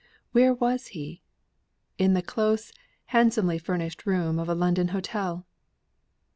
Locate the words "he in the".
0.97-2.23